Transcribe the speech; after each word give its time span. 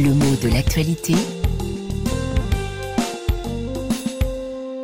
Le 0.00 0.14
mot 0.14 0.36
de 0.36 0.48
l'actualité. 0.48 1.14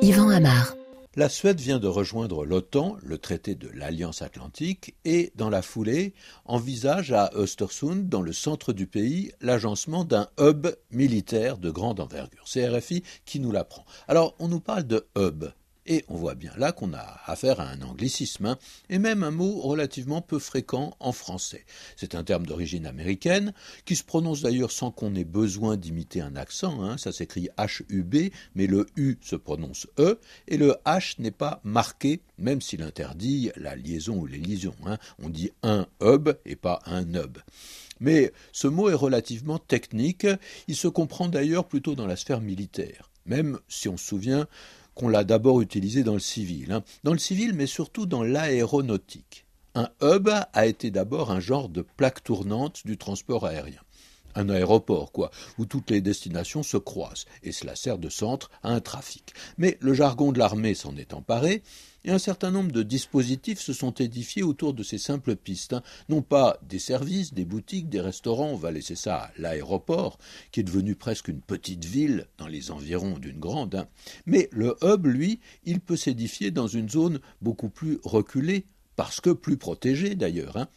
Yvan 0.03 0.29
Amar. 0.29 0.75
La 1.15 1.29
Suède 1.29 1.61
vient 1.61 1.79
de 1.79 1.87
rejoindre 1.87 2.45
l'OTAN, 2.45 2.97
le 3.01 3.19
traité 3.19 3.55
de 3.55 3.69
l'Alliance 3.69 4.23
Atlantique, 4.23 4.97
et, 5.05 5.31
dans 5.37 5.51
la 5.51 5.63
foulée, 5.63 6.15
envisage 6.47 7.13
à 7.13 7.31
Östersund, 7.37 8.09
dans 8.09 8.23
le 8.23 8.33
centre 8.33 8.73
du 8.73 8.89
pays, 8.89 9.31
l'agencement 9.41 10.05
d'un 10.05 10.27
hub 10.41 10.67
militaire 10.91 11.59
de 11.59 11.71
grande 11.71 12.01
envergure. 12.01 12.43
C'est 12.47 12.69
RFI 12.69 13.05
qui 13.25 13.39
nous 13.39 13.53
l'apprend. 13.53 13.85
Alors, 14.09 14.35
on 14.41 14.49
nous 14.49 14.59
parle 14.59 14.83
de 14.83 15.07
hub. 15.17 15.45
Et 15.87 16.05
on 16.09 16.17
voit 16.17 16.35
bien 16.35 16.53
là 16.57 16.73
qu'on 16.73 16.95
a 16.95 17.21
affaire 17.27 17.61
à 17.61 17.69
un 17.69 17.83
anglicisme, 17.83 18.47
hein, 18.47 18.59
et 18.89 18.99
même 18.99 19.23
un 19.23 19.31
mot 19.31 19.61
relativement 19.61 20.23
peu 20.23 20.39
fréquent 20.39 20.97
en 20.99 21.13
français. 21.13 21.67
C'est 21.97 22.15
un 22.15 22.25
terme 22.25 22.47
d'origine 22.47 22.87
américaine, 22.87 23.53
qui 23.85 23.95
se 23.95 24.03
prononce 24.03 24.41
d'ailleurs 24.41 24.73
sans 24.73 24.91
qu'on 24.91 25.15
ait 25.15 25.25
besoin 25.25 25.77
d'imiter 25.77 26.23
un 26.23 26.37
accent, 26.37 26.83
hein. 26.83 26.97
ça 26.97 27.13
s'écrit 27.13 27.51
H-U-B, 27.59 28.33
mais 28.55 28.67
le 28.67 28.87
U 28.97 29.19
se 29.21 29.37
prononce 29.37 29.87
E, 29.99 30.19
et 30.49 30.57
le 30.57 30.75
H 30.87 31.17
n'est 31.19 31.31
pas 31.31 31.61
marqué, 31.65 32.21
même 32.39 32.63
s'il 32.63 32.83
interdit 32.83 33.51
la 33.57 33.77
liaison 33.77 34.17
ou 34.17 34.27
les 34.27 34.39
liaisons. 34.39 34.75
Hein. 34.87 34.97
On 35.23 35.29
dit 35.29 35.51
un 35.63 35.87
hub 36.03 36.31
et 36.47 36.57
pas 36.57 36.81
un 36.87 37.05
hub. 37.15 37.39
Mais 38.01 38.33
ce 38.53 38.69
mot 38.69 38.89
est 38.89 38.95
relativement 38.95 39.59
technique, 39.59 40.27
il 40.67 40.77
se 40.77 40.89
comprend 40.89 41.29
d'ailleurs 41.29 41.67
plutôt 41.67 41.95
dans 41.95 42.07
la 42.07 42.17
sphère 42.17 42.41
militaire, 42.41 43.11
même 43.27 43.59
si 43.69 43.89
on 43.89 43.97
se 43.97 44.07
souvient 44.07 44.47
qu'on 44.95 45.09
l'a 45.09 45.25
d'abord 45.25 45.61
utilisé 45.61 46.05
dans 46.05 46.15
le 46.15 46.21
civil. 46.21 46.73
Hein. 46.73 46.83
Dans 47.03 47.13
le 47.13 47.19
civil, 47.19 47.53
mais 47.55 47.67
surtout 47.67 48.07
dans 48.07 48.23
l'aéronautique. 48.23 49.47
Un 49.75 49.89
hub 50.03 50.29
a 50.29 50.67
été 50.67 50.91
d'abord 50.91 51.33
un 51.33 51.41
genre 51.41 51.69
de 51.69 51.83
plaque 51.83 52.23
tournante 52.23 52.83
du 52.85 52.97
transport 52.97 53.45
aérien. 53.45 53.81
Un 54.35 54.49
aéroport, 54.49 55.13
quoi, 55.13 55.31
où 55.59 55.67
toutes 55.67 55.91
les 55.91 56.01
destinations 56.01 56.63
se 56.63 56.77
croisent, 56.77 57.27
et 57.43 57.53
cela 57.53 57.77
sert 57.77 57.99
de 57.99 58.09
centre 58.09 58.51
à 58.63 58.71
un 58.71 58.81
trafic. 58.81 59.35
Mais 59.59 59.79
le 59.81 59.95
jargon 59.95 60.33
de 60.33 60.39
l'armée 60.39 60.75
s'en 60.75 60.97
est 60.97 61.15
emparé, 61.15 61.63
et 62.05 62.11
un 62.11 62.19
certain 62.19 62.51
nombre 62.51 62.73
de 62.73 62.83
dispositifs 62.83 63.61
se 63.61 63.73
sont 63.73 63.93
édifiés 63.93 64.43
autour 64.43 64.75
de 64.75 64.83
ces 64.83 64.99
simples 64.99 65.37
pistes. 65.37 65.73
Hein. 65.73 65.83
Non 66.09 66.23
pas 66.23 66.59
des 66.63 66.79
services, 66.79 67.33
des 67.33 67.45
boutiques, 67.45 67.89
des 67.89 68.01
restaurants, 68.01 68.51
on 68.51 68.57
va 68.57 68.71
laisser 68.71 68.97
ça 68.97 69.17
à 69.17 69.31
l'aéroport, 69.39 70.19
qui 70.53 70.61
est 70.61 70.65
devenu 70.65 70.95
presque 70.95 71.29
une 71.29 71.41
petite 71.41 71.85
ville 71.85 72.27
dans 72.39 72.47
les 72.47 72.71
environs 72.71 73.19
d'une 73.19 73.41
grande, 73.41 73.75
hein. 73.75 73.89
mais 74.27 74.49
le 74.53 74.77
hub, 74.83 75.07
lui, 75.07 75.41
il 75.65 75.81
peut 75.81 75.97
s'édifier 75.97 76.51
dans 76.51 76.67
une 76.67 76.91
zone 76.91 77.21
beaucoup 77.41 77.71
plus 77.71 77.99
reculée, 78.05 78.67
parce 78.97 79.21
que 79.21 79.31
plus 79.31 79.57
protégée 79.57 80.15
d'ailleurs. 80.15 80.57
Hein. 80.57 80.69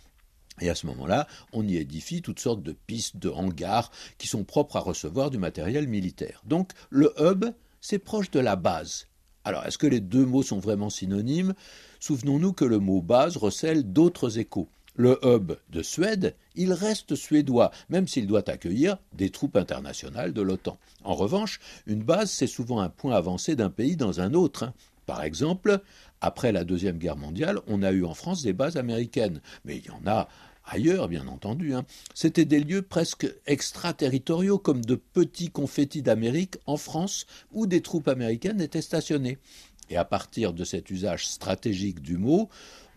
Et 0.59 0.69
à 0.69 0.75
ce 0.75 0.87
moment-là, 0.87 1.27
on 1.53 1.67
y 1.67 1.77
édifie 1.77 2.21
toutes 2.21 2.39
sortes 2.39 2.63
de 2.63 2.71
pistes, 2.71 3.17
de 3.17 3.29
hangars 3.29 3.91
qui 4.17 4.27
sont 4.27 4.43
propres 4.43 4.77
à 4.77 4.81
recevoir 4.81 5.29
du 5.29 5.37
matériel 5.37 5.87
militaire. 5.87 6.41
Donc 6.45 6.71
le 6.89 7.13
hub, 7.19 7.45
c'est 7.81 7.99
proche 7.99 8.31
de 8.31 8.39
la 8.39 8.55
base. 8.55 9.07
Alors, 9.43 9.65
est-ce 9.65 9.77
que 9.77 9.87
les 9.87 10.01
deux 10.01 10.25
mots 10.25 10.43
sont 10.43 10.59
vraiment 10.59 10.89
synonymes? 10.89 11.53
Souvenons-nous 12.01 12.51
que 12.51 12.65
le 12.65 12.79
mot 12.79 13.01
base 13.01 13.37
recèle 13.37 13.93
d'autres 13.93 14.39
échos. 14.39 14.67
Le 14.95 15.19
hub 15.23 15.53
de 15.69 15.81
Suède, 15.83 16.35
il 16.55 16.73
reste 16.73 17.15
suédois, 17.15 17.71
même 17.87 18.07
s'il 18.07 18.27
doit 18.27 18.49
accueillir 18.49 18.97
des 19.13 19.29
troupes 19.29 19.55
internationales 19.55 20.33
de 20.33 20.41
l'OTAN. 20.41 20.77
En 21.03 21.13
revanche, 21.13 21.59
une 21.85 22.03
base, 22.03 22.31
c'est 22.31 22.47
souvent 22.47 22.81
un 22.81 22.89
point 22.89 23.15
avancé 23.15 23.55
d'un 23.55 23.69
pays 23.69 23.95
dans 23.95 24.19
un 24.19 24.33
autre. 24.33 24.63
Hein. 24.63 24.73
Par 25.05 25.23
exemple, 25.23 25.81
après 26.21 26.51
la 26.51 26.63
Deuxième 26.63 26.97
Guerre 26.97 27.17
mondiale, 27.17 27.59
on 27.67 27.83
a 27.83 27.91
eu 27.91 28.03
en 28.03 28.13
France 28.13 28.43
des 28.43 28.53
bases 28.53 28.77
américaines, 28.77 29.41
mais 29.65 29.77
il 29.77 29.85
y 29.85 29.91
en 29.91 30.01
a 30.05 30.27
ailleurs, 30.65 31.07
bien 31.07 31.27
entendu. 31.27 31.73
Hein. 31.73 31.85
C'étaient 32.13 32.45
des 32.45 32.59
lieux 32.59 32.81
presque 32.81 33.27
extraterritoriaux, 33.45 34.57
comme 34.57 34.83
de 34.83 34.95
petits 34.95 35.49
confettis 35.49 36.01
d'Amérique 36.01 36.57
en 36.65 36.77
France, 36.77 37.25
où 37.51 37.67
des 37.67 37.81
troupes 37.81 38.07
américaines 38.07 38.61
étaient 38.61 38.81
stationnées. 38.81 39.37
Et 39.89 39.97
à 39.97 40.05
partir 40.05 40.53
de 40.53 40.63
cet 40.65 40.91
usage 40.91 41.27
stratégique 41.27 42.01
du 42.01 42.17
mot, 42.17 42.49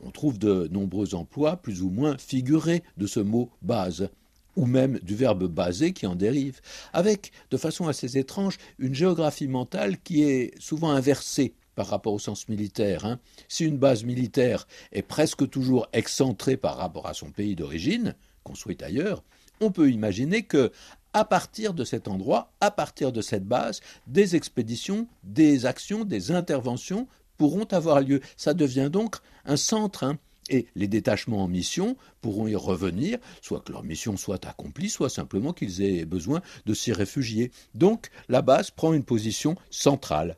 on 0.03 0.11
trouve 0.11 0.39
de 0.39 0.69
nombreux 0.73 1.15
emplois 1.15 1.57
plus 1.57 1.83
ou 1.83 1.91
moins 1.91 2.19
figurés 2.19 2.83
de 2.97 3.07
ce 3.07 3.21
mot 3.21 3.51
base 3.63 4.09
ou 4.57 4.67
même 4.67 4.99
du 4.99 5.15
verbe 5.15 5.47
baser 5.47 5.93
qui 5.93 6.07
en 6.07 6.17
dérive, 6.17 6.61
avec, 6.93 7.31
de 7.53 7.57
façon 7.57 7.87
assez 7.87 8.19
étrange, 8.19 8.59
une 8.81 8.95
géographie 8.95 9.47
mentale 9.47 9.99
qui 10.03 10.25
est 10.25 10.61
souvent 10.61 10.91
inversée 10.91 11.55
par 11.81 11.89
rapport 11.89 12.13
au 12.13 12.19
sens 12.19 12.47
militaire. 12.51 13.07
Hein. 13.07 13.19
Si 13.49 13.65
une 13.65 13.79
base 13.79 14.05
militaire 14.05 14.69
est 14.93 15.01
presque 15.01 15.49
toujours 15.49 15.89
excentrée 15.95 16.59
par 16.59 16.77
rapport 16.77 17.07
à 17.07 17.15
son 17.15 17.31
pays 17.31 17.57
d'origine, 17.57 18.15
construite 18.45 18.83
ailleurs, 18.83 19.25
on 19.63 19.71
peut 19.71 19.91
imaginer 19.91 20.43
que, 20.43 20.73
à 21.15 21.25
partir 21.25 21.73
de 21.73 21.85
cet 21.85 22.07
endroit, 22.07 22.53
à 22.61 22.71
partir 22.71 23.13
de 23.13 23.23
cette 23.23 23.47
base, 23.47 23.81
des 24.07 24.37
expéditions, 24.37 25.09
des 25.25 25.65
actions, 25.65 26.05
des 26.05 26.33
interventions 26.33 27.09
pourront 27.39 27.65
avoir 27.65 28.03
lieu. 28.03 28.21
Ça 28.37 28.53
devient 28.53 28.91
donc 28.93 29.17
un 29.47 29.57
centre. 29.57 30.05
Hein. 30.05 30.19
et 30.51 30.67
les 30.75 30.89
détachements 30.89 31.45
en 31.45 31.49
mission 31.49 31.97
pourront 32.21 32.47
y 32.47 32.57
revenir, 32.57 33.17
soit 33.41 33.61
que 33.61 33.73
leur 33.73 33.85
mission 33.85 34.19
soit 34.19 34.45
accomplie, 34.45 34.91
soit 34.91 35.09
simplement 35.09 35.55
qu'ils 35.55 35.81
aient 35.81 36.05
besoin 36.05 36.43
de 36.67 36.75
s'y 36.75 36.93
réfugier. 36.93 37.53
Donc 37.75 38.11
la 38.29 38.43
base 38.43 38.71
prend 38.71 38.93
une 38.93 39.05
position 39.05 39.55
centrale. 39.71 40.37